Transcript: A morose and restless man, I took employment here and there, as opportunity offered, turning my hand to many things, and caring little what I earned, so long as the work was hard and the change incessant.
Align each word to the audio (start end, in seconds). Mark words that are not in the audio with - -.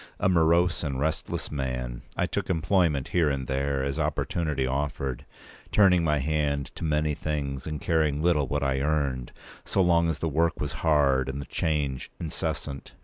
A 0.19 0.27
morose 0.27 0.81
and 0.83 0.99
restless 0.99 1.51
man, 1.51 2.01
I 2.17 2.25
took 2.25 2.49
employment 2.49 3.09
here 3.09 3.29
and 3.29 3.45
there, 3.45 3.83
as 3.83 3.99
opportunity 3.99 4.65
offered, 4.65 5.27
turning 5.71 6.03
my 6.03 6.17
hand 6.17 6.71
to 6.73 6.83
many 6.83 7.13
things, 7.13 7.67
and 7.67 7.79
caring 7.79 8.19
little 8.19 8.47
what 8.47 8.63
I 8.63 8.79
earned, 8.81 9.31
so 9.63 9.79
long 9.83 10.09
as 10.09 10.17
the 10.17 10.27
work 10.27 10.59
was 10.59 10.73
hard 10.81 11.29
and 11.29 11.39
the 11.39 11.45
change 11.45 12.09
incessant. 12.19 12.93